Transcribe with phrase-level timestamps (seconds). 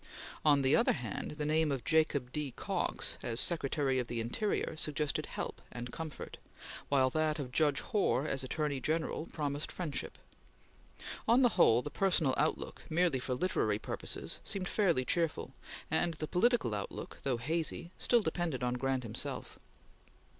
[0.43, 2.53] On the other hand, the name of Jacob D.
[2.55, 6.39] Cox, as Secretary of the Interior, suggested help and comfort;
[6.89, 10.17] while that of Judge Hoar, as Attorney General, promised friendship.
[11.27, 15.53] On the whole, the personal outlook, merely for literary purposes, seemed fairly cheerful,
[15.91, 19.59] and the political outlook, though hazy, still depended on Grant himself.